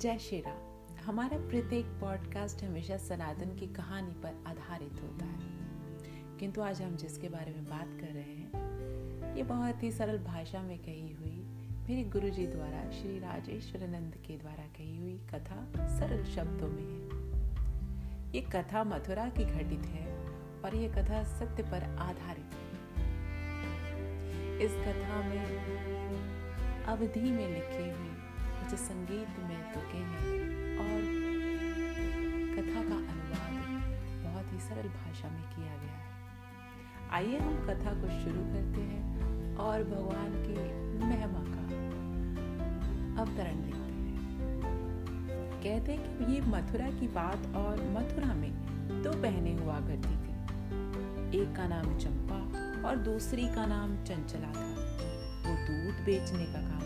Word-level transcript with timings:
जय 0.00 0.18
श्री 0.18 0.40
राम। 0.40 0.96
हमारा 1.04 1.38
प्रत्येक 1.38 1.86
पॉडकास्ट 1.86 2.64
हमेशा 2.64 2.96
सनातन 2.96 3.56
की 3.56 3.66
कहानी 3.66 4.12
पर 4.12 4.44
आधारित 4.46 5.02
होता 5.02 5.24
है। 5.24 5.48
किंतु 6.38 6.60
आज 6.60 6.82
हम 6.82 6.96
जिसके 6.96 7.28
बारे 7.28 7.52
में 7.52 7.64
बात 7.64 7.88
कर 8.00 8.06
रहे 8.06 8.22
हैं, 8.22 8.52
ये 9.36 9.42
बहुत 9.42 9.82
ही 9.82 9.92
सरल 9.92 10.18
भाषा 10.18 10.62
में 10.62 10.78
कही 10.78 11.12
हुई 11.12 11.46
मेरे 11.88 12.04
गुरु 12.04 12.28
जी 12.28 12.46
द्वारा 12.46 12.90
श्री 12.90 13.18
राजेश्वरानंद 13.18 14.14
के 14.14 14.38
द्वारा 14.38 14.64
कही 14.64 14.98
हुई 14.98 15.18
कथा 15.34 15.72
सरल 15.98 16.24
शब्दों 16.24 16.68
में 16.68 16.84
है। 16.84 17.20
ये 18.34 18.40
कथा 18.40 18.84
मथुरा 18.84 19.28
की 19.28 19.44
घटित 19.44 19.86
है 19.86 20.28
और 20.64 20.74
ये 20.74 20.88
कथा 20.88 21.22
सत्य 21.22 21.62
पर 21.62 21.82
आधारित 21.82 22.50
है। 22.54 23.00
इस 24.64 24.72
कथा 24.72 25.28
में 25.28 25.44
अवधि 26.84 27.30
में 27.32 27.48
लिखी 27.48 27.90
हुई 27.90 28.19
कुछ 28.70 28.78
संगीत 28.78 29.38
में 29.38 29.72
तुके 29.72 29.98
हैं 29.98 30.78
और 30.78 31.06
कथा 32.54 32.82
का 32.88 32.96
अनुवाद 33.12 33.54
बहुत 34.24 34.52
ही 34.52 34.60
सरल 34.60 34.88
भाषा 34.88 35.28
में 35.28 35.42
किया 35.42 35.72
गया 35.76 35.94
है। 35.94 36.04
आइए 37.10 37.38
हम 37.38 37.56
कथा 37.66 37.94
को 37.94 38.08
शुरू 38.20 38.40
करते 38.40 38.80
हैं 38.80 39.56
और 39.56 39.84
भगवान 39.84 40.32
की 40.42 40.54
महिमा 41.06 41.42
का 41.48 41.64
अवतरण 43.22 43.62
देखते 43.62 43.92
हैं। 43.92 44.18
कहते 45.62 45.92
हैं 45.92 46.18
कि 46.18 46.32
ये 46.32 46.40
मथुरा 46.40 46.90
की 46.90 47.08
बात 47.08 47.54
और 47.56 47.82
मथुरा 47.90 48.34
में 48.34 48.50
दो 49.02 49.10
बहनें 49.10 49.56
हुआ 49.58 49.80
करती 49.80 50.14
थी। 50.16 51.42
एक 51.42 51.56
का 51.56 51.66
नाम 51.66 51.98
चंपा 51.98 52.40
और 52.88 52.96
दूसरी 52.96 53.48
का 53.48 53.66
नाम 53.66 53.96
चंचला 54.04 54.52
था। 54.52 54.68
वो 55.46 55.56
दूध 55.66 56.04
बेचने 56.04 56.44
का 56.44 56.60
काम 56.70 56.79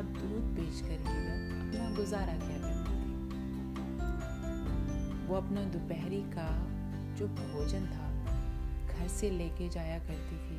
और 0.00 0.06
दूध 0.06 0.44
बेचकर 0.56 1.00
ही 1.06 1.14
वह 1.14 1.32
अपना 1.32 1.88
गुजारा 1.96 2.34
किया 2.34 2.58
करती 2.58 2.92
थी 2.92 3.08
वो 5.26 5.34
अपना 5.36 5.64
दोपहरी 5.64 6.20
का 6.30 6.46
जो 7.16 7.26
भोजन 7.28 7.84
था, 7.86 8.06
घर 8.86 9.08
से 9.08 9.30
लेके 9.30 9.68
जाया 9.68 9.98
करती 9.98 10.38
थी, 10.46 10.58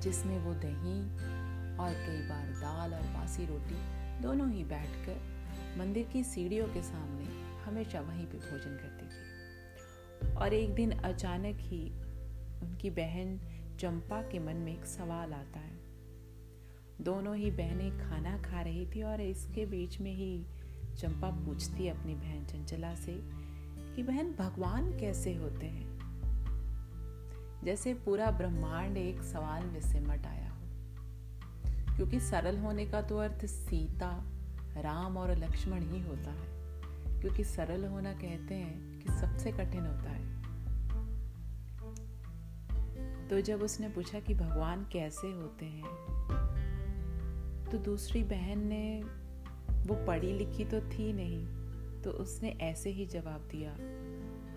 जिसमें 0.00 0.38
वो 0.38 0.52
दही 0.54 1.00
और 1.76 1.90
कई 2.06 2.22
बार 2.28 2.46
दाल 2.60 2.94
और 2.94 3.02
बासी 3.08 3.46
रोटी 3.46 3.80
दोनों 4.22 4.50
ही 4.52 4.64
बैठकर 4.64 5.18
मंदिर 5.78 6.08
की 6.12 6.24
सीढ़ियों 6.24 6.68
के 6.68 6.82
सामने 6.82 7.26
हमेशा 7.64 8.00
वहीं 8.00 8.26
पे 8.26 8.38
भोजन 8.38 8.78
करती 8.82 9.06
थी। 9.08 10.34
और 10.34 10.54
एक 10.54 10.74
दिन 10.74 10.90
अचानक 10.92 11.56
ही 11.62 11.84
उनकी 12.62 12.90
बहन 12.90 13.38
चंपा 13.80 14.22
के 14.22 14.38
मन 14.38 14.56
में 14.56 14.72
एक 14.72 14.84
सवाल 14.86 15.32
आता 15.32 15.60
है 15.60 15.79
दोनों 17.00 17.36
ही 17.36 17.50
बहनें 17.50 18.08
खाना 18.08 18.38
खा 18.38 18.60
रही 18.60 18.86
थी 18.86 19.02
और 19.02 19.20
इसके 19.20 19.66
बीच 19.66 20.00
में 20.00 20.14
ही 20.14 20.44
चंपा 20.98 21.30
पूछती 21.30 21.88
अपनी 21.88 22.14
बहन 22.14 22.44
चंचला 22.44 22.94
से 22.94 23.20
कि, 23.96 24.02
बहन, 24.02 24.34
भगवान 24.38 24.98
कैसे 24.98 25.34
होते 25.34 25.66
हैं? 25.66 26.00
जैसे 27.64 27.94
पूरा 27.94 28.30
ब्रह्मांड 28.30 28.96
एक 28.96 29.22
सवाल 29.22 29.64
में 29.64 29.80
सिमट 29.80 30.26
आया 30.26 30.50
हो। 30.50 30.60
क्योंकि 31.96 32.20
सरल 32.20 32.58
होने 32.58 32.86
का 32.86 33.02
तो 33.02 33.18
अर्थ 33.18 33.46
सीता, 33.46 34.24
राम 34.76 35.16
और 35.16 35.30
लक्ष्मण 35.30 35.82
ही 35.82 36.02
होता 36.02 36.30
है। 36.30 36.50
क्योंकि 37.20 37.44
सरल 37.44 37.84
होना 37.84 38.12
कहते 38.12 38.54
हैं 38.54 39.00
कि 39.00 39.12
सबसे 39.12 39.52
कठिन 39.52 39.86
होता 39.86 40.10
है। 40.10 40.40
तो 43.28 43.40
जब 43.40 43.62
उसने 43.62 43.88
पूछा 43.88 44.20
कि, 44.20 44.34
भगवान 44.34 44.86
कैसे 44.92 45.32
होते 45.32 45.64
हैं? 45.66 46.09
तो 47.72 47.78
दूसरी 47.78 48.22
बहन 48.22 48.66
ने 48.66 49.02
वो 49.86 50.06
पढ़ी 50.06 50.32
लिखी 50.32 50.64
तो 50.64 50.80
थी 50.80 51.12
नहीं 51.12 51.46
तो 52.02 52.10
उसने 52.10 52.48
ऐसे 52.48 52.90
ही 52.90 53.06
जवाब 53.06 53.48
दिया 53.52 53.72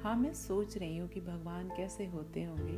हाँ 0.04 0.16
मैं 0.16 0.34
सोच 0.34 0.78
रही 0.78 0.98
हूँ 0.98 1.10
कि 1.10 1.22
भगवान 1.22 1.70
कैसे 1.70 2.06
होते 2.06 2.44
होंगे, 2.44 2.78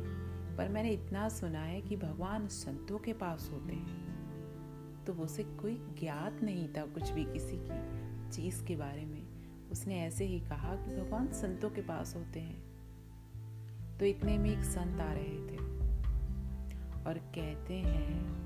पर 0.56 0.68
मैंने 0.68 0.90
इतना 0.90 1.28
सुना 1.28 1.60
है 1.60 1.80
कि 1.80 1.96
भगवान 1.96 2.46
संतों 2.48 2.98
के 2.98 3.12
पास 3.12 3.50
होते 3.52 3.72
हैं। 3.72 5.04
तो 5.04 5.12
उसे 5.12 5.42
कोई 5.42 5.74
ज्ञात 5.74 6.42
नहीं 6.42 6.68
था 6.68 6.86
कुछ 6.86 7.10
भी 7.10 7.24
किसी 7.24 7.56
की 7.56 8.30
चीज़ 8.30 8.64
के 8.64 8.76
बारे 8.76 9.04
में। 9.04 9.22
उसने 9.72 10.00
ऐसे 10.00 10.24
ही 10.24 10.40
कहा 10.40 10.74
कि 10.74 10.96
भगवान 10.96 11.26
संतों 11.26 11.70
के 11.70 11.80
पास 11.80 12.14
होते 12.16 12.40
हैं। 12.40 12.62
तो 13.98 14.04
इतने 14.04 14.38
में 14.38 14.50
एक 14.50 14.64
संत 14.64 15.00
आ 15.00 15.12
रहे 15.12 15.46
थे 15.46 15.58
और 17.04 17.18
कहते 17.34 17.74
हैं 17.74 18.45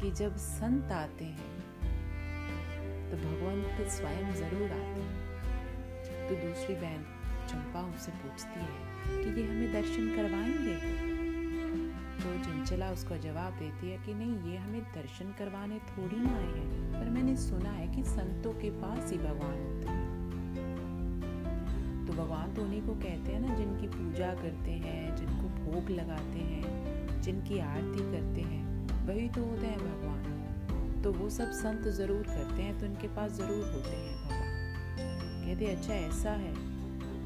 कि 0.00 0.10
जब 0.10 0.36
संत 0.36 0.92
आते 0.92 1.24
हैं 1.24 1.52
तो 3.10 3.16
भगवंत 3.16 3.88
स्वयं 3.88 4.34
ज़रूर 4.34 4.70
आते 4.70 5.00
हैं। 5.00 5.24
तो 6.28 6.34
दूसरी 6.34 6.74
बहन 6.74 7.04
चंपा 7.48 7.80
उनसे 7.80 8.12
पूछती 8.12 8.60
है 8.60 9.24
कि 9.24 9.40
ये 9.40 9.46
हमें 9.48 9.72
दर्शन 9.72 10.08
करवाएँगे? 10.16 10.76
तो 12.14 12.38
चंचला 12.44 12.90
उसको 12.90 13.16
जवाब 13.16 13.52
देती 13.52 13.90
है 13.90 13.98
कि 13.98 14.14
नहीं, 14.14 14.52
ये 14.52 14.56
हमें 14.56 14.82
दर्शन 14.82 15.34
करवाने 15.38 15.78
थोड़ी 15.78 16.16
ना 16.16 16.36
आए 16.36 16.58
हैं, 16.58 16.92
पर 16.92 17.10
मैंने 17.10 17.36
सुना 17.36 17.70
है 17.70 17.88
कि 17.96 18.04
संतों 18.04 18.52
के 18.52 18.70
पास 18.70 19.12
ही 19.12 19.18
भगवान 19.18 19.58
होते 19.64 19.88
हैं। 19.88 20.04
तो 22.06 22.12
भगवान 22.12 22.54
तो 22.54 22.62
उन्हीं 22.62 22.82
को 22.82 22.94
कहते 22.94 23.32
हैं 23.32 23.40
ना, 23.40 23.54
जिनकी 23.54 23.86
पूजा 23.88 24.34
करते 24.34 24.70
हैं, 24.70 25.16
जिनको 25.16 25.48
भोग 25.64 25.90
लगाते 25.90 26.38
हैं, 26.38 27.20
जिनकी 27.20 27.58
आरती 27.58 28.12
करते 28.12 28.40
हैं। 28.40 28.63
वही 29.06 29.28
तो 29.28 29.42
होते 29.44 29.66
हैं 29.66 29.78
भगवान। 29.78 31.02
तो 31.02 31.12
वो 31.12 31.28
सब 31.30 31.50
संत 31.52 31.88
ज़रूर 31.94 32.22
करते 32.22 32.62
हैं 32.62 32.78
तो 32.80 32.86
उनके 32.86 33.08
पास 33.08 33.32
ज़रूर 33.32 33.64
होते 33.64 33.96
हैं 33.96 34.14
भगवान। 34.18 35.46
कहते 35.46 35.66
अच्छा 35.66 35.94
ऐसा 35.94 36.30
है 36.32 36.52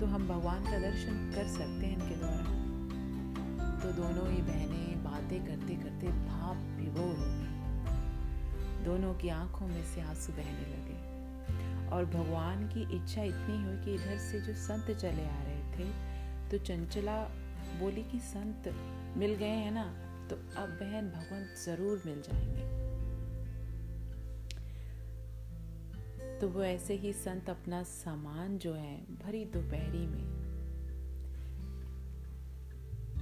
तो 0.01 0.07
हम 0.07 0.27
भगवान 0.29 0.65
का 0.65 0.79
दर्शन 0.79 1.31
कर 1.35 1.47
सकते 1.49 1.87
हैं 1.87 1.93
इनके 1.93 2.15
द्वारा। 2.15 2.57
तो 3.83 3.93
दोनों 3.93 4.27
ही 4.31 4.43
बहनें 4.43 5.05
बातें 5.05 5.39
करते 5.47 5.75
करते 5.75 6.07
भाप 6.07 6.57
विभोर 6.79 7.15
हो 7.17 7.27
गई। 7.29 8.85
दोनों 8.85 9.15
की 9.15 9.29
आँखों 9.29 9.69
में 9.69 9.85
से 9.85 10.01
आँसू 10.01 10.33
बहने 10.33 10.67
लगे। 10.67 10.97
और 11.89 12.05
भगवान 12.07 12.67
की 12.69 12.83
इच्छा 12.97 13.23
इतनी 13.23 13.63
हुई 13.63 13.77
कि 13.85 13.95
इधर 13.95 14.19
से 14.21 14.41
जो 14.41 14.55
संत 14.57 14.91
चले 14.97 15.27
आ 15.27 15.43
रहे 15.43 15.63
थे 15.77 15.91
तो 16.51 16.59
चंचला 16.65 17.17
बोली 17.81 18.03
कि, 18.03 18.19
संत, 18.19 18.75
मिल 19.17 19.35
गए 19.35 19.57
हैं 19.57 19.71
ना? 19.71 19.85
तो 20.31 20.37
अब 20.37 20.69
बहन 20.71 21.09
भगवंत 21.11 21.55
ज़रूर 21.67 22.03
मिल 22.07 22.23
जाएँगे। 22.23 22.67
तो 26.41 26.49
वो 26.49 26.63
ऐसे 26.63 26.95
ही 26.95 27.13
संत 27.13 27.51
अपना 27.51 27.83
सामान 27.83 28.59
जो 28.59 28.75
है, 28.75 28.97
भरी 29.25 29.45
दोपहरी 29.45 30.07
में, 30.07 30.39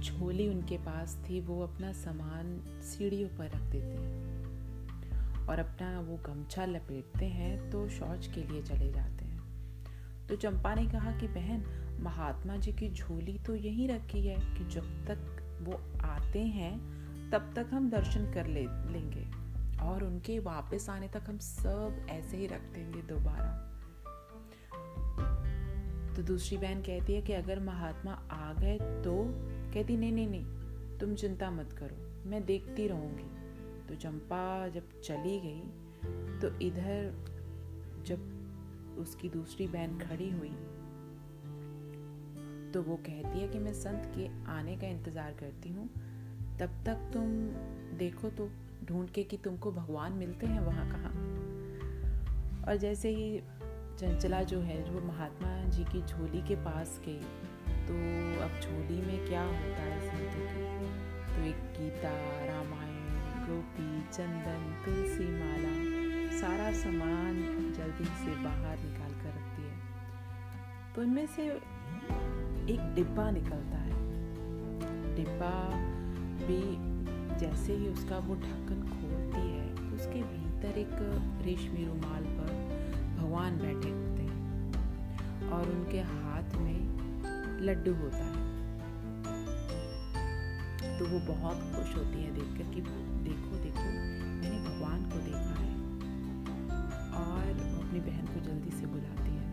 झोली 0.01 0.47
उनके 0.49 0.77
पास 0.77 1.17
थी, 1.29 1.39
वो 1.41 1.61
अपना 1.63 1.91
सामान 1.93 2.59
सीढ़ियों 2.81 3.29
पर 3.29 3.45
रख 3.45 3.61
देते 3.61 3.97
हैं 3.97 5.47
और 5.47 5.59
अपना 5.59 5.99
वो 5.99 6.17
गमछा 6.17 6.65
लपेटते 6.65 7.25
हैं 7.25 7.69
तो 7.71 7.87
शौच 7.89 8.27
के 8.27 8.43
लिए 8.43 8.61
चले 8.61 8.91
जाते 8.91 9.25
हैं। 9.25 10.27
तो 10.27 10.35
चंपा 10.35 10.75
ने 10.75 10.85
कहा 10.85 11.11
कि 11.11 11.27
बहन, 11.27 11.65
महात्मा 12.01 12.57
जी 12.57 12.71
की 12.71 12.89
झोली 12.89 13.37
तो 13.37 13.55
यहीं 13.55 13.87
रखी 13.87 14.25
है 14.27 14.35
कि 14.35 14.65
जब 14.65 15.05
तक 15.07 15.43
वो 15.61 15.73
आते 16.01 16.39
हैं 16.39 16.96
तब 17.31 17.51
तक 17.55 17.69
हम 17.73 17.89
दर्शन 17.89 18.31
कर 18.33 18.47
ले, 18.47 18.63
लेंगे। 18.91 19.25
और 19.83 20.03
उनके 20.03 20.37
वापस 20.39 20.89
आने 20.89 21.07
तक 21.07 21.23
हम 21.27 21.37
सब 21.39 22.05
ऐसे 22.09 22.37
ही 22.37 22.47
रख 22.47 22.61
देंगे 22.73 23.01
दोबारा। 23.07 23.51
तो 26.15 26.23
दूसरी 26.23 26.57
बहन 26.57 26.81
कहती 26.81 27.13
है 27.13 27.21
कि 27.21 27.33
अगर 27.33 27.59
महात्मा 27.59 28.11
आ 28.31 28.53
गए 28.53 28.77
तो 29.03 29.13
कहती, 29.73 29.97
नहीं 29.97 30.11
नहीं 30.11 30.27
नहीं, 30.27 30.97
तुम 30.99 31.13
चिंता 31.15 31.49
मत 31.51 31.73
करो, 31.73 32.29
मैं 32.29 32.43
देखती 32.45 32.87
रहूँगी। 32.87 33.29
तो 33.87 33.95
चंपा 33.95 34.67
जब 34.67 34.99
चली 35.01 35.39
गई 35.39 36.39
तो 36.39 36.47
इधर 36.59 37.13
जब 38.07 38.97
उसकी 38.99 39.29
दूसरी 39.29 39.67
बहन 39.67 39.97
खड़ी 39.99 40.29
हुई 40.29 40.55
तो 42.73 42.81
वो 42.81 42.95
कहती 42.97 43.39
है 43.39 43.47
कि 43.47 43.59
मैं 43.59 43.73
संत 43.73 44.11
के 44.15 44.27
आने 44.51 44.75
का 44.77 44.87
इंतज़ार 44.87 45.33
करती 45.39 45.69
हूँ। 45.69 45.89
तब 46.59 46.69
तक 46.85 46.95
तुम 47.13 47.47
देखो 47.97 48.29
तो 48.29 48.49
ढूंढ 48.85 49.09
के 49.09 49.23
कि 49.23 49.37
तुमको 49.37 49.71
भगवान 49.71 50.11
मिलते 50.11 50.45
हैं 50.45 50.59
वहाँ 50.59 50.89
कहाँ। 50.91 51.11
और 52.67 52.75
जैसे 52.75 53.09
ही 53.09 53.39
चंचला 53.99 54.43
जो 54.43 54.59
है 54.59 54.83
जो 54.83 55.07
महात्मा 55.07 55.69
जी 55.69 55.83
की 55.83 56.05
झोली 56.05 56.47
के 56.47 56.55
पास 56.55 57.01
गई 57.05 57.21
तो 57.87 57.93
अब 58.43 58.51
झोली 58.61 59.01
में 59.01 59.27
क्या 59.27 59.43
होता 59.43 59.81
है 59.81 60.07
संतों 60.07 60.45
के? 60.45 60.77
तो 61.35 61.43
एक 61.43 61.55
गीता, 61.55 62.45
रामायण, 62.45 62.97
गोपी, 63.47 64.01
चंदन, 64.01 64.81
तुलसी 64.85 65.23
माला, 65.23 65.97
सारा 66.41 66.71
सामान 66.71 67.35
जल्दी 67.77 68.05
से 68.05 68.35
बाहर 68.43 68.79
निकाल 68.79 69.11
कर 69.11 69.27
रखती 69.27 69.61
है। 69.61 69.77
तो 70.95 71.03
इनमें 71.03 71.27
से 71.27 71.47
एक 72.73 72.91
डिब्बा 72.95 73.31
निकलता 73.31 73.77
है। 73.77 73.91
डिब्बा 75.15 75.83
भी 76.39 76.61
जैसे 77.39 77.73
ही 77.73 77.87
उसका 77.87 78.17
वो 78.17 78.35
ढक्कन 78.35 78.81
खोलती 78.89 79.41
है 79.49 79.65
तो 79.75 79.95
उसके 79.95 80.21
भीतर 80.23 80.77
एक 80.79 80.95
रेशमी 81.45 81.85
रुमाल 81.85 82.23
पर 82.37 82.49
भगवान 83.17 83.57
बैठे 83.57 83.89
होते 83.89 84.23
हैं 84.23 85.51
और 85.51 85.69
उनके 85.69 86.01
हाथ 86.11 86.57
में 86.57 86.79
लड्डू 87.61 87.93
होता 87.93 88.23
है। 88.25 88.45
तो 90.99 91.05
वो 91.05 91.19
बहुत 91.25 91.57
खुश 91.73 91.95
होती 91.95 92.23
हैं 92.23 92.33
देखकर 92.33 92.73
कि 92.73 92.81
देखो 92.81 93.57
देखो, 93.63 93.83
मैंने 93.83 94.59
भगवान 94.59 95.03
को 95.11 95.17
देखा 95.25 95.55
है। 95.61 95.73
और 97.17 97.43
वो 97.63 97.77
अपनी 97.83 97.99
बहन 97.99 98.25
को 98.25 98.39
जल्दी 98.45 98.71
से 98.71 98.85
बुलाती 98.85 99.31
है। 99.31 99.45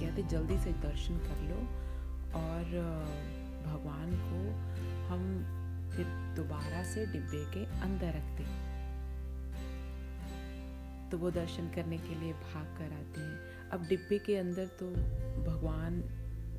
कहते 0.00 0.22
जल्दी 0.30 0.58
से 0.58 0.72
दर्शन 0.82 1.16
कर 1.18 1.38
लो 1.48 1.60
और 2.40 2.64
भगवान 3.66 4.08
को 4.22 4.39
दोबारा 6.40 6.82
से 6.84 7.06
डिब्बे 7.06 7.44
के 7.54 7.64
अंदर 7.80 8.08
रखते 8.08 8.42
हैं। 8.42 8.68
तो 11.10 11.18
वो 11.18 11.30
दर्शन 11.30 11.70
करने 11.74 11.98
के 11.98 12.14
लिए 12.14 12.32
भाग 12.32 12.66
कर 12.78 12.92
आते 12.92 13.20
हैं। 13.20 13.68
अब 13.70 13.86
डिब्बे 13.88 14.18
के 14.18 14.36
अंदर 14.36 14.66
तो 14.66 14.86
भगवान 15.44 16.00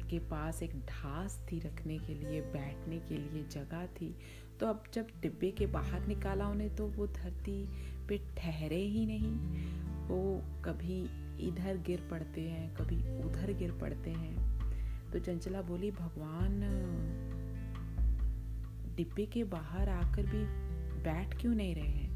के 0.10 0.20
पास 0.20 0.64
एक 0.64 0.76
ढास 0.80 1.48
थी 1.52 1.60
रखने 1.60 1.98
के 1.98 2.14
लिए, 2.14 2.42
बैठने 2.42 2.98
के 2.98 3.18
लिए 3.18 3.44
जगह 3.44 3.86
थी। 3.86 4.16
तो 4.60 4.68
अब 4.68 4.84
जब 4.94 5.08
डिब्बे 5.22 5.52
के 5.52 5.66
बाहर 5.66 6.08
निकाला 6.08 6.48
उन्हें 6.48 6.76
तो 6.76 6.88
वो 6.88 7.08
धरती 7.08 7.66
पे 8.08 8.18
ठहरे 8.38 8.82
ही 8.86 9.06
नहीं। 9.06 9.36
वो 10.08 10.42
कभी 10.66 11.02
इधर 11.48 11.78
गिर 11.78 12.08
पड़ते 12.12 12.42
हैं, 12.42 12.76
कभी 12.76 12.98
उधर 13.26 13.54
गिर 13.54 13.72
पड़ते 13.72 14.10
हैं। 14.10 14.36
तो 15.12 15.20
चंचला 15.20 15.62
बोली, 15.62 15.92
भगवान 15.92 16.60
डिब्बे 18.96 19.26
के 19.26 19.44
बाहर 19.44 19.90
आकर 19.90 20.26
भी 20.26 20.46
बैठ 21.04 21.42
क्यों 21.42 21.56
नहीं 21.56 21.76
रहे 21.76 21.88
हैं? 21.88 22.12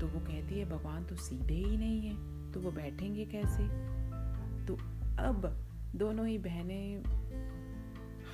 तो 0.00 0.06
वो 0.08 0.20
कहती 0.20 0.58
है, 0.58 0.70
भगवान 0.70 1.04
तो 1.04 1.16
सीधे 1.16 1.54
ही 1.54 1.76
नहीं 1.76 2.00
है 2.00 2.32
तो 2.52 2.60
वो 2.60 2.70
बैठेंगे 2.70 3.24
कैसे? 3.24 3.62
तो 4.66 4.74
अब 5.18 5.66
दोनों 5.94 6.26
ही 6.26 6.38
बहनें 6.38 7.02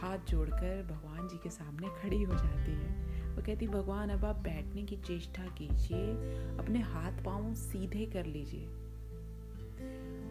हाथ 0.00 0.18
जोड़कर 0.18 0.86
भगवान 0.90 1.28
जी 1.28 1.36
के 1.36 1.50
सामने 1.50 1.88
खड़ी 2.02 2.22
हो 2.22 2.34
जाती 2.34 2.72
है। 2.72 3.08
वो 3.36 3.42
कहती 3.42 3.66
भगवान, 3.66 4.08
अब 4.08 4.24
आप 4.24 4.36
बैठने 4.36 4.82
की 4.82 4.96
चेष्टा 4.96 5.42
कीजिए, 5.42 6.12
अपने 6.58 6.80
हाथ 6.80 7.12
पाँव 7.24 7.54
सीधे 7.54 8.06
कर 8.06 8.26
लीजिए। 8.26 8.66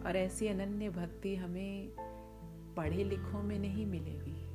और 0.06 0.16
ऐसी 0.16 0.46
अनन्य 0.46 0.90
भक्ति 0.90 1.36
हमें 1.36 1.88
पढ़े 2.76 3.04
लिखों 3.04 3.42
में 3.42 3.58
नहीं 3.58 3.86
मिलेगी। 3.86 4.47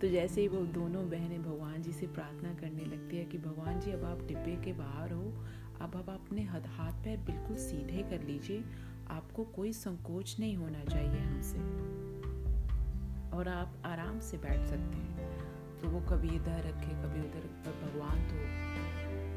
तो 0.00 0.08
जैसे 0.08 0.40
ही 0.40 0.48
वो 0.48 0.58
दोनों 0.58 1.10
बहनें 1.10 1.42
भगवान 1.42 1.82
जी 1.82 1.92
से 1.92 2.06
प्रार्थना 2.06 2.54
करने 2.54 2.84
लगती 2.84 3.16
है 3.16 3.24
कि 3.24 3.38
भगवान 3.38 3.80
जी, 3.80 3.90
अब 3.90 4.04
आप 4.04 4.18
डिब्बे 4.26 4.56
के 4.64 4.72
बाहर 4.72 5.12
हो, 5.12 5.46
अब 5.80 5.94
अब 5.94 6.10
अपने 6.10 6.42
हाथ 6.42 7.04
पैर 7.04 7.18
बिल्कुल 7.18 7.56
सीधे 7.56 8.02
कर 8.02 8.22
लीजिए, 8.24 8.64
आपको 9.10 9.44
कोई 9.44 9.72
संकोच 9.72 10.36
नहीं 10.40 10.56
होना 10.56 10.84
चाहिए 10.84 11.20
हमसे। 11.20 11.58
और 13.36 13.48
आप 13.48 13.82
आराम 13.84 14.20
से 14.20 14.36
बैठ 14.38 14.66
सकते 14.66 14.96
हैं। 14.96 15.38
तो 15.78 15.88
वो 15.88 16.00
कभी 16.00 16.28
इधर 16.28 16.58
रखे, 16.58 16.94
कभी 17.02 17.20
उधर 17.20 17.46
पर 17.66 17.70
भगवान 17.70 18.18
तो 18.18 18.36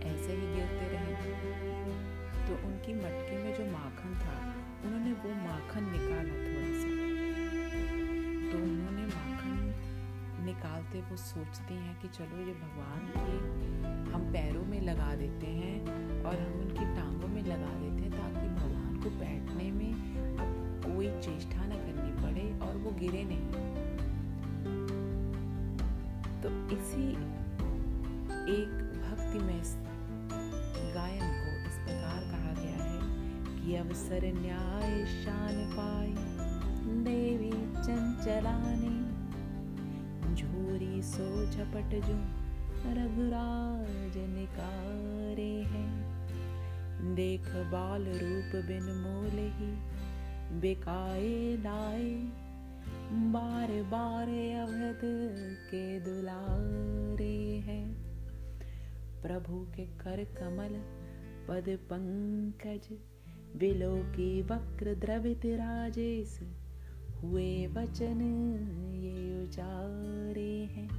ऐसे 0.07 0.33
ही 0.33 0.55
गिरते 0.55 0.87
रहे। 0.87 1.80
सोचती 11.51 11.75
हैं 11.75 11.95
कि 12.01 12.07
चलो 12.07 12.37
ये 12.47 12.53
भगवान 12.53 13.07
के 13.13 14.11
हम 14.11 14.21
पैरों 14.33 14.63
में 14.65 14.81
लगा 14.81 15.15
देते 15.15 15.47
हैं 15.47 16.23
और 16.25 16.35
हम 16.35 16.53
उनकी 16.59 16.85
टांगों 16.95 17.27
में 17.27 17.41
लगा 17.43 17.71
देते 17.79 18.03
हैं 18.03 18.11
ताकि 18.11 18.47
भगवान 18.59 19.01
को 19.03 19.09
बैठने 19.19 19.71
में 19.71 20.37
अब 20.43 20.53
कोई 20.85 21.07
चेष्टा 21.21 21.65
न 21.65 21.79
करनी 21.81 22.13
पड़े 22.21 22.45
और 22.67 22.77
वो 22.83 22.91
गिरे 22.99 23.23
नहीं। 23.31 23.47
तो 26.41 26.53
इसी 26.75 27.09
एक 28.55 28.79
भक्तिमय 29.03 29.61
गायन 30.95 31.27
को 31.41 31.51
इस 31.67 31.77
प्रकार 31.83 32.23
कहा 32.31 32.53
गया 32.61 32.83
है 32.85 33.59
कि 33.59 33.75
अवसर 33.75 34.31
न्याय 34.39 35.05
शान 35.17 35.63
पाई 35.75 36.13
देवी 37.03 37.51
चंचलानी 37.83 39.00
झोरी 40.41 41.01
सो 41.01 41.45
झपट 41.45 41.95
जो, 42.05 42.17
रघुराज 42.91 44.17
निकारे 44.17 45.53
हैं। 45.63 45.91
देख 47.15 47.47
बाल 47.71 48.05
रूप 48.05 48.55
बिन 48.65 48.83
मोल 48.83 49.37
ही, 49.57 49.71
बेकाए 50.59 51.57
लाए 51.63 52.13
बार 53.31 53.71
बार 53.83 54.29
अवध 54.61 55.01
के 55.71 55.99
दुलारे 55.99 57.61
हैं। 57.67 57.85
प्रभु 59.21 59.59
के 59.75 59.85
कर 59.85 60.23
कमल, 60.23 60.75
पद 61.47 61.69
पंकज, 61.69 62.87
बिलो 63.59 63.95
की 63.95 64.41
वक्र 64.41 64.95
द्रवित 64.95 65.41
राजेश, 65.45 66.39
हुए 67.23 67.67
वचन 67.67 68.21
ये 68.93 69.30
उजारे 69.51 70.65
हैं। 70.65 70.89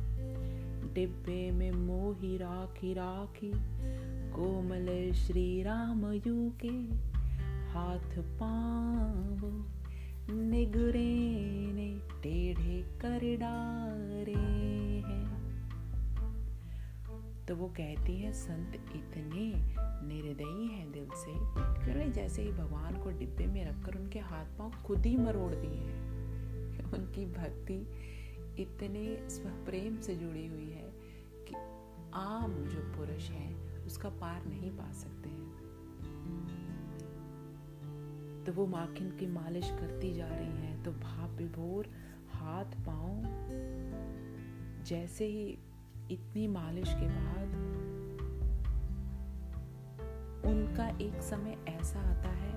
डिब्बे 0.94 1.50
में 1.50 1.70
मोही 1.70 2.36
राखी 2.36 2.94
राखी, 2.94 3.52
कोमल 4.32 5.12
श्री 5.12 5.62
राम 5.62 6.12
यू 6.12 6.52
के 6.64 6.94
हाथ 7.72 8.18
पाँव 8.18 9.64
निगुरे 10.30 11.26
ने 11.72 12.00
टेढ़े 12.22 12.82
कर 13.00 13.36
डारे 13.36 14.40
हैं। 15.08 15.32
तो 17.48 17.56
वो 17.56 17.68
कहती 17.68 18.16
है, 18.16 18.32
संत 18.32 18.74
इतने 18.74 19.52
निर्दयी 20.08 20.66
हैं 20.66 20.92
दिल 20.92 21.04
से। 21.04 21.32
कि 21.36 21.90
उन्होंने 21.90 22.10
जैसे 22.10 22.42
ही 22.42 22.50
भगवान 22.52 22.94
को 22.94 23.10
डिब्बे 23.10 23.46
में 23.46 23.64
रखकर 23.64 23.98
उनके 23.98 24.18
हाथ 24.18 24.44
पाँव 24.44 24.70
खुद 24.86 25.06
ही 25.06 25.16
मरोड़ 25.16 25.52
दिए 25.52 25.80
हैं। 25.80 26.12
उनकी 26.92 27.26
भक्ति 27.26 27.86
इतने 28.58 29.28
स्वप्रेम 29.28 30.00
से 30.00 30.14
जुड़ी 30.14 30.46
हुई 30.46 30.70
है 30.70 30.92
कि 31.48 31.54
आम 32.14 32.54
जो 32.54 32.96
पुरुष 32.96 33.30
है, 33.30 33.54
उसका 33.86 34.08
पार 34.08 34.46
नहीं 34.46 34.70
पा 34.70 34.92
सकते 34.92 35.28
हैं। 35.28 35.52
तो 38.46 38.52
वो 38.52 38.66
माखिन 38.66 39.10
की 39.10 39.26
मालिश 39.26 39.70
करती 39.70 40.12
जा 40.12 40.28
रही 40.28 40.66
है 40.66 40.82
तो 40.82 40.90
भाप 40.90 41.30
विभोर 41.30 41.86
हाथ 42.32 42.64
पाँव 42.64 43.22
जैसे 44.84 45.24
ही 45.24 45.58
इतनी 46.10 46.46
मालिश 46.46 46.88
के 46.88 47.08
बाद 47.08 47.48
उनका 50.46 50.88
एक 50.88 51.22
समय 51.22 51.58
ऐसा 51.68 52.00
आता 52.00 52.28
है 52.28 52.52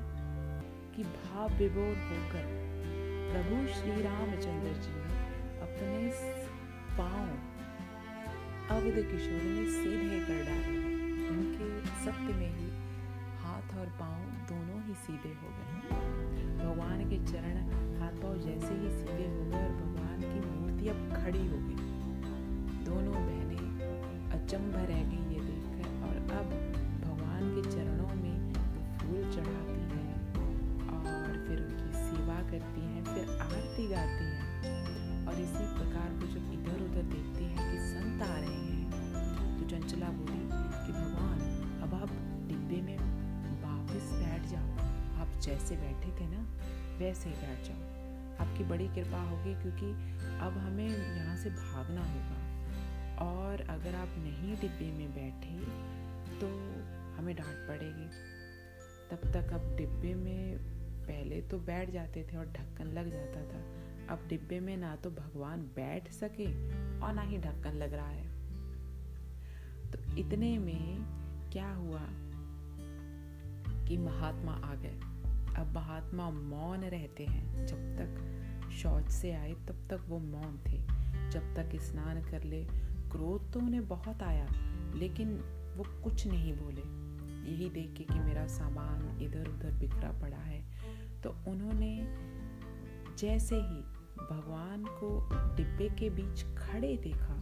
कि 0.96 1.04
भाव 1.04 1.54
विभोर 1.54 1.98
होकर 1.98 2.66
प्रभु 3.32 3.68
श्री 3.68 4.02
रामचंद्र 4.02 4.74
जी 4.82 5.05
अपने 5.76 6.10
पाँव 6.98 7.32
अवध 8.76 8.98
किशोर 9.08 9.42
ने 9.46 9.64
सीधे 9.72 10.20
कर 10.28 10.44
डाले। 10.46 10.76
उनके 11.30 11.68
सत्य 12.04 12.34
में 12.34 12.52
ही 12.52 12.70
हाथ 13.42 13.76
और 13.80 13.90
पाँव 14.00 14.22
दोनों 14.52 14.80
ही 14.86 14.94
सीधे 15.02 15.34
हो 15.42 15.50
गए। 15.58 15.98
भगवान 16.60 17.04
के 17.10 17.18
चरण 17.26 17.58
हाथ 18.00 18.22
पाँव 18.24 18.38
जैसे 18.46 18.74
ही 18.76 18.90
सीधे 19.00 19.28
हो 19.28 19.44
गए 19.44 19.60
और 19.60 19.76
भगवान 19.82 20.20
की 20.22 20.40
मूर्ति 20.48 20.88
अब 20.88 21.04
खड़ी 21.16 21.46
हो 21.48 21.60
गई। 21.68 21.80
दोनों 22.86 23.18
बहनें 23.18 24.32
अचंभ 24.40 24.76
रह 24.78 25.04
गई 25.04 25.36
ये 25.36 25.42
देखकर 25.42 25.88
और 26.08 26.16
अब 26.40 26.58
भगवान 27.04 27.54
के 27.56 27.70
चरणों 27.70 28.16
में 28.24 28.36
फूल 28.98 29.22
चढ़ाती 29.36 29.82
है 29.94 30.08
और 31.06 31.46
फिर 31.48 31.58
उनकी 31.60 31.92
सेवा 32.00 32.42
करती 32.52 32.82
हैं, 32.82 33.04
फिर 33.14 33.38
आरती 33.42 33.88
गाती 33.88 34.26
हैं। 34.26 34.55
और 35.28 35.40
इसी 35.42 35.66
प्रकार 35.76 36.10
वो 36.12 36.28
जब 36.28 36.52
इधर 36.54 36.84
उधर 36.84 37.04
देखती 37.14 37.44
हैं 37.46 37.72
कि 37.72 37.78
संत 37.86 38.22
आ 38.22 38.36
रहे 38.36 38.64
हैं 38.64 39.58
तो 39.58 39.70
चंचला 39.70 40.10
बोली 40.12 40.40
कि 40.86 40.92
भगवान, 40.92 41.40
अब 41.84 41.94
आप 41.94 42.10
डिब्बे 42.48 42.82
में 42.82 42.98
वापस 43.62 44.12
बैठ 44.14 44.46
जाओ। 44.52 44.70
आप 45.22 45.40
जैसे 45.42 45.76
बैठे 45.76 46.12
थे 46.20 46.28
ना, 46.30 46.42
वैसे 47.00 47.30
ही 47.30 47.36
बैठ 47.36 47.68
जाओ। 47.68 47.94
आपकी 48.38 48.64
बड़ी 48.64 48.88
कृपा 48.88 49.22
होगी 49.22 49.54
क्योंकि 49.54 49.92
अब 50.40 50.58
हमें 50.58 50.88
यहाँ 50.88 51.36
से 51.38 51.50
भागना 51.50 52.02
होगा। 52.04 52.44
और 53.26 53.62
अगर 53.70 53.96
आप 53.96 54.16
नहीं 54.18 54.56
डिब्बे 54.62 54.92
में 54.92 55.14
बैठे 55.14 55.60
तो 56.40 56.48
हमें 57.18 57.36
डांट 57.36 57.68
पड़ेगी। 57.68 58.08
तब 59.10 59.32
तक 59.34 59.54
अब 59.54 59.76
डिब्बे 59.78 60.14
में 60.14 60.58
पहले 61.08 61.42
तो 61.42 61.58
बैठ 61.60 61.90
जाते 61.90 62.24
थे 62.24 62.38
और 62.38 62.46
ढक्कन 62.48 62.92
लग 62.94 63.12
जाता 63.12 63.42
था। 63.44 63.62
अब 64.10 64.26
डिब्बे 64.28 64.60
में 64.60 64.78
ना 64.78 64.96
तो 64.96 65.10
भगवान 65.10 65.62
बैठ 65.62 66.12
सके 66.12 66.46
और 67.00 67.14
ना 67.14 67.22
ही 67.22 67.38
ढक्कन 67.38 67.74
लग 67.74 67.94
रहा 67.94 68.08
है। 68.08 68.28
तो 69.92 70.16
इतने 70.18 70.58
में 70.58 71.04
क्या 71.52 71.74
हुआ 71.74 72.02
कि 73.86 73.98
महात्मा 73.98 74.52
आ 74.52 74.76
गए। 74.76 75.00
अब 75.56 75.72
महात्मा 75.76 76.30
मौन 76.30 76.82
रहते 76.82 77.26
हैं। 77.26 77.68
जब 77.68 77.78
तक 77.78 78.32
शौच 78.72 79.10
से 79.10 79.32
आए, 79.32 79.54
तब 79.54 79.88
तक 79.90 80.06
वो 80.08 80.20
मौन 80.20 80.60
थे। 80.68 80.78
जब 81.32 81.56
तक 81.56 81.80
स्नान 81.80 82.32
कर 82.32 82.44
ले, 82.44 82.66
क्रोध 83.12 83.54
तो 83.54 83.60
उन्हें 83.60 83.88
बहुत 83.88 84.24
आया, 84.24 84.48
लेकिन 84.96 85.38
वो 85.78 86.04
कुछ 86.04 86.28
नहीं 86.28 86.54
बोले। 86.54 87.06
यही 87.52 87.70
देख 87.70 87.94
के 87.98 88.04
कि 88.04 88.20
मेरा 88.20 88.48
सामान 88.48 89.22
इधर 89.22 89.48
उधर 89.48 89.72
बिखरा 89.72 90.12
पड़ा 90.12 90.38
है। 90.38 90.66
तो 91.22 91.30
उन्होंने 91.30 92.18
जैसे 93.18 93.56
ही 93.56 93.95
भगवान 94.18 94.86
को 94.86 95.30
डिब्बे 95.56 95.90
के 95.90 96.10
बीच 96.10 96.46
खड़े 96.58 96.98
देखा। 96.98 97.36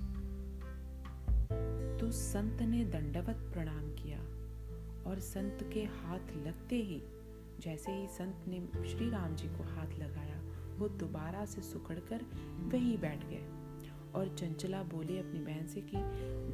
तो 1.97 2.11
संत 2.11 2.61
ने 2.61 2.85
दंडवत 2.85 3.35
प्रणाम 3.53 3.91
किया 3.91 4.19
और 5.09 5.19
संत 5.19 5.69
के 5.73 5.83
हाथ 5.83 6.47
लगते 6.47 6.75
ही, 6.75 7.01
जैसे 7.59 7.91
ही 7.91 8.07
संत 8.07 8.45
ने 8.47 8.89
श्री 8.89 9.09
राम 9.09 9.35
जी 9.35 9.47
को 9.47 9.63
हाथ 9.63 9.99
लगाया, 9.99 10.41
वो 10.77 10.87
दोबारा 10.87 11.45
से 11.45 11.61
सुखड़ 11.61 11.99
कर 11.99 12.21
वही 12.57 12.97
बैठ 12.97 13.25
गए 13.25 13.45
और 14.15 14.35
चंचला 14.35 14.83
बोली 14.83 15.17
अपनी 15.17 15.39
बहन 15.39 15.67
से 15.67 15.81
कि, 15.81 15.97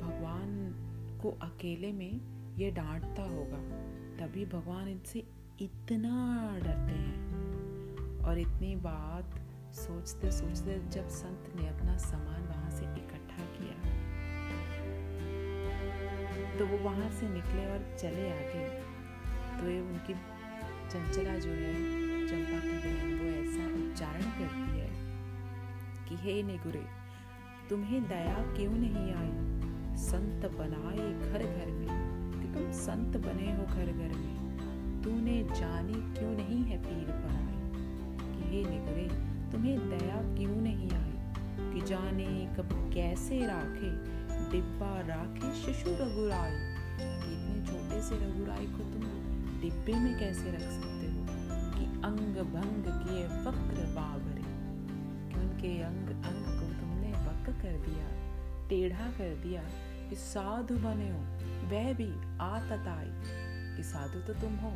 भगवान 0.04 0.76
को 1.22 1.32
अकेले 1.32 1.92
में 1.92 2.22
ये 2.58 2.72
डांटता 2.72 3.24
होगा, 3.24 3.90
तभी 4.18 4.46
भगवान 4.46 4.88
इनसे 4.88 5.20
इतना 5.62 6.54
डरते 6.58 6.92
हैं। 6.92 7.20
और 8.20 8.40
इतनी 8.40 8.76
बात 8.76 9.49
सोचते 9.80 10.32
सोचते 10.32 10.80
जब 10.90 11.10
संत 11.10 11.62
ने 11.62 11.68
अपना 11.68 11.98
सामान 11.98 12.42
वहाँ 12.42 12.72
से 12.72 12.84
इकट्ठा 12.84 13.44
किया 13.44 14.10
तो 16.60 16.66
वो 16.66 16.78
वहाँ 16.78 17.10
से 17.10 17.30
निकले 17.30 17.72
और 17.72 17.98
चले 18.00 18.30
आगे। 18.30 18.90
तो 19.62 19.70
ये 19.70 19.80
उनकी 19.80 20.14
चंचला 20.90 21.38
जो 21.38 21.50
है, 21.50 21.74
चंपा 22.28 22.60
की 22.60 22.78
बहन, 22.78 23.20
वो 23.20 23.26
ऐसा 23.26 23.90
उच्चारण 23.90 24.22
करती 24.22 24.80
है 24.80 24.90
कि, 26.10 26.16
हे 26.16 26.44
निगुरे, 26.44 26.86
तुम्हें 27.70 28.08
दया 28.08 28.36
क्यों 28.36 28.74
नहीं 28.74 29.14
आई? 29.14 29.60
संत 29.98 30.52
बनाए 30.52 31.32
घर 31.32 31.40
घर 31.40 31.72
में, 31.72 32.32
कि 32.32 32.60
तुम 32.60 32.72
संत 32.72 33.18
बने 33.18 33.56
हो 33.56 33.64
घर 33.66 33.86
घर 33.86 34.18
में। 34.18 34.40
तूने 35.04 35.44
जाने 35.44 35.94
क्यों 35.94 36.32
नहीं 36.32 36.64
है 36.64 36.78
पीर 36.78 37.12
पर 37.12 37.30
आई? 37.30 37.60
कि 38.34 38.50
हे 38.50 38.70
निगरे 38.70 39.29
तुम्हें 39.60 39.90
दया 39.90 40.38
क्यों 40.38 40.56
नहीं 40.56 40.92
आई? 40.92 41.34
कि 41.74 41.88
जाने 41.88 42.56
कब 42.58 42.92
कैसे 42.94 43.46
राखे, 43.46 43.92
डिब्बा 44.52 45.00
राखे 45.02 45.56
शिशु 45.56 45.90
रघुराई। 45.90 46.52
इतने 46.52 47.66
छोटे 47.68 48.02
से 48.02 48.16
रघुराई 48.16 48.66
को 48.66 48.78
तुम 48.78 49.04
डिब्बे 49.62 49.94
में 49.94 50.20
कैसे 50.20 50.52
रख 50.52 50.60
सकते 50.60 51.08
हो? 51.08 51.26
कि 51.80 51.86
अंग 51.86 52.36
भंग 52.54 52.84
किए 52.84 53.26
वक्र 53.26 53.94
बाबरे 53.96 54.42
उनके 55.40 55.82
अंग 55.82 56.08
अंग 56.10 56.46
को 56.46 56.82
तुमने 56.82 57.12
वक्र 57.12 57.52
कर 57.52 57.90
दिया, 57.90 58.08
टेढ़ा 58.70 59.08
कर 59.08 59.36
दिया, 59.36 59.64
कि 60.10 60.16
साधु 60.16 60.76
बने 60.76 61.12
हो, 61.12 61.20
वह 61.66 61.94
भी 61.94 62.38
आतताई। 62.40 63.10
कि 63.78 63.84
साधु 63.84 64.20
तो 64.20 64.34
तुम 64.34 64.56
हो, 64.56 64.72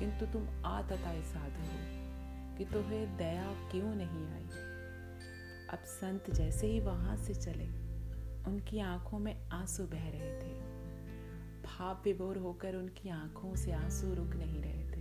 किंतु 0.00 0.26
तुम 0.26 0.66
आतताई 0.66 1.22
साधु 1.22 1.62
हो। 1.62 2.11
कि 2.58 2.64
तुम्हें 2.64 3.16
दया 3.16 3.70
क्यों 3.70 3.94
नहीं 3.94 4.28
आई? 4.28 4.46
अब 5.70 5.78
संत 5.78 6.30
जैसे 6.30 6.66
ही 6.66 6.80
वहाँ 6.80 7.16
से 7.16 7.34
चले, 7.34 7.66
उनकी 8.50 8.78
आँखों 8.78 9.18
में 9.18 9.48
आँसू 9.48 9.84
बह 9.84 10.08
रहे 10.08 10.40
थे। 10.40 10.60
भाप 11.62 12.02
विभोर 12.04 12.38
होकर 12.38 12.74
उनकी 12.74 13.08
आँखों 13.08 13.56
से 13.56 13.72
आँसू 13.72 14.14
रुक 14.14 14.30
नहीं 14.34 14.62
रहे 14.62 14.90
थे। 14.90 15.00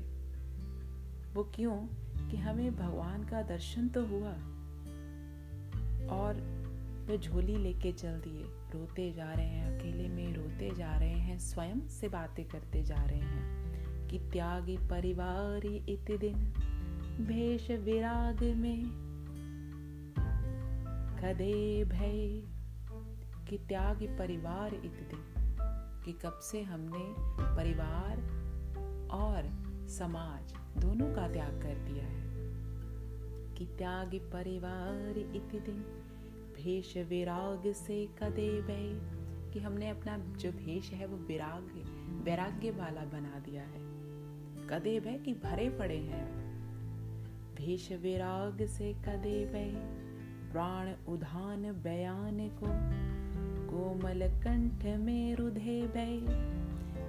वो 1.34 1.44
क्यों? 1.44 1.88
कि 2.30 2.38
हमें 2.38 2.76
भगवान 2.76 3.24
का 3.24 3.42
दर्शन 3.42 3.88
तो 3.88 4.06
हुआ। 4.06 4.32
और 6.18 6.62
वे 7.08 7.18
झोली 7.18 7.56
लेके 7.58 7.92
चल 7.92 8.20
दिए। 8.20 8.44
रोते 8.44 9.12
जा 9.12 9.34
रहे 9.34 9.46
हैं, 9.46 9.80
अकेले 9.80 10.10
में 10.10 10.34
रोते 10.34 10.76
जा 10.76 10.98
रहे 10.98 11.10
हैं, 11.10 11.40
स्वयं 11.40 11.88
से 11.88 12.10
बातें 12.10 12.46
करते 12.46 12.84
जा 12.84 12.96
रहे 12.96 13.20
हैं 13.20 13.62
कि 14.08 14.20
त्यागी 14.20 14.78
परिवार 14.78 15.66
इत 15.66 16.20
दिन 16.20 16.54
भेष 17.26 17.72
विराग 17.72 18.44
में। 18.44 18.84
कदे 21.22 21.84
भय 21.84 22.44
कि 23.50 23.58
त्यागी 23.58 24.08
परिवार 24.08 24.74
इत 24.74 25.10
दिन 25.12 25.24
कि 26.06 26.14
कब 26.14 26.40
से 26.44 26.62
हमने 26.62 27.16
परिवार 27.56 28.18
और 29.12 29.50
समाज 29.88 30.54
दोनों 30.82 31.16
का 31.16 31.28
त्याग 31.28 31.62
कर 31.62 31.76
दिया 31.76 32.06
है? 32.06 32.32
कि 33.56 33.66
त्यागी 33.66 34.20
परिवार 34.20 35.18
इत 35.18 35.64
दिन 35.66 35.80
भेष 36.56 36.98
विराग 36.98 37.72
से 37.72 38.06
कदे 38.06 38.62
बै 38.62 39.00
कि 39.54 39.60
हमने 39.60 39.90
अपना 39.90 40.18
जो 40.18 40.52
भेष 40.52 40.92
है 40.92 41.06
वो 41.06 41.18
विराग, 41.18 41.64
वैराग्य 42.24 42.72
वाला 42.72 43.02
बना 43.02 43.40
दिया 43.40 43.64
है? 43.64 44.02
कदे 44.68 45.00
भय 45.00 45.18
कि 45.18 45.34
भरे 45.34 45.70
पड़े 45.70 45.98
हैं? 45.98 46.41
भेष 47.62 47.92
विराग 47.92 48.62
से 48.66 48.94
कदे 48.94 49.46
बै 49.46 49.66
प्राण 50.52 50.88
उधान 51.08 51.66
बयान 51.84 52.38
को 52.60 52.70
कोमल 53.68 54.24
कंठ 54.44 54.86
में 55.00 55.36
रुधे 55.36 55.76
बै 55.88 56.06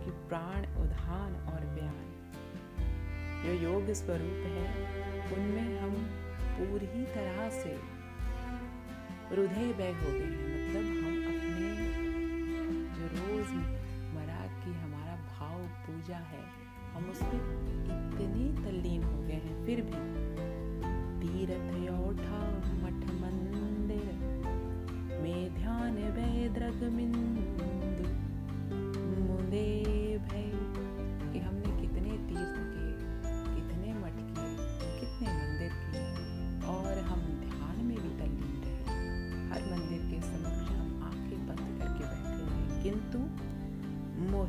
कि 0.03 0.11
प्राण 0.29 0.67
उधान 0.77 1.37
और 1.53 1.65
बयान। 1.75 2.11
जो 3.45 3.53
योग 3.63 3.93
स्वरूप 3.93 4.43
है, 4.47 4.67
उनमें 5.33 5.81
हम 5.81 5.95
पूरी 6.59 7.05
तरह 7.15 7.49
से 7.51 7.73
हृदय 9.31 9.73
व्यय 9.73 9.93
हो 9.93 10.13
गए 10.13 10.31
हैं। 10.33 10.51
मतलब 10.55 10.85
हम 10.99 11.15
अपने 11.31 11.71
जो 12.99 13.09
रोज 13.15 13.55
मरा 14.15 14.43
की 14.59 14.75
हमारा 14.75 15.17
भाव 15.31 15.59
पूजा 15.87 16.17
है, 16.17 16.45
हम 16.95 17.11
उसमें 17.11 17.41
इतने 18.11 18.65
तल्लीन 18.65 19.03
हो 19.03 19.23
गए 19.23 19.41
हैं, 19.47 19.65
फिर 19.67 19.81
भी 19.81 20.22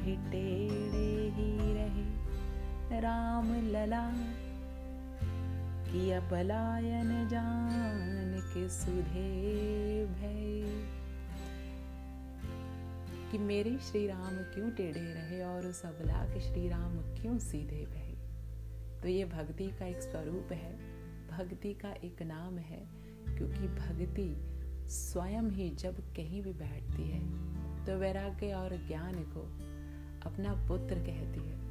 मोहि 0.03 0.15
टेढ़े 0.15 1.29
ही 1.29 1.74
रहे। 1.74 3.01
राम 3.01 3.53
लला, 3.55 4.12
किया 5.91 6.19
पलायन 6.19 7.27
जान 7.27 8.41
के 8.53 8.69
सुधे 8.69 10.05
भय। 10.05 10.63
कि 13.31 13.38
मेरे 13.38 13.77
श्री 13.77 14.07
राम 14.07 14.36
क्यों 14.36 14.72
टेढ़े 14.72 15.13
रहे 15.13 15.43
और 15.43 15.65
उस 15.65 15.86
अबला 15.86 16.25
के 16.25 16.41
श्री 16.41 16.69
राम 16.69 16.98
क्यों 16.98 17.38
सीधे 17.38 17.86
भय? 17.86 18.13
तो 19.01 19.07
ये 19.07 19.25
भक्ति 19.25 19.67
का 19.67 19.86
एक 19.86 20.01
स्वरूप 20.01 20.51
है, 20.51 20.75
भक्ति 21.27 21.74
का 21.74 21.91
एक 21.91 22.22
नाम 22.22 22.57
है, 22.57 22.83
क्योंकि 23.38 23.67
भक्ति 23.67 24.29
स्वयं 24.89 25.51
ही 25.51 25.69
जब 25.69 26.00
कहीं 26.15 26.41
भी 26.41 26.53
बैठती 26.53 27.10
है 27.10 27.53
तो 27.86 27.98
वैराग्य 27.98 28.53
और 28.53 28.88
ज्ञान 28.88 29.13
को 29.13 29.73
अपना 30.25 30.53
पुत्र 30.68 30.96
कहती 30.96 31.39
है। 31.39 31.63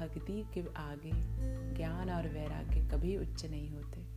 भक्ति 0.00 0.46
के 0.54 0.60
आगे 0.76 1.10
ज्ञान 1.74 2.10
और 2.10 2.28
वैराग्य 2.28 2.80
कभी 2.80 3.16
उच्च 3.16 3.46
नहीं 3.46 3.70
होते। 3.70 4.16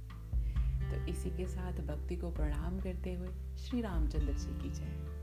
तो 0.89 1.05
इसी 1.05 1.29
के 1.29 1.47
साथ 1.47 1.73
भक्ति 1.73 2.15
को 2.15 2.31
प्रणाम 2.31 2.79
करते 2.79 3.13
हुए 3.13 3.57
श्री 3.57 3.81
रामचंद्र 3.81 4.33
जी 4.33 4.59
की 4.63 4.69
जय। 4.69 5.19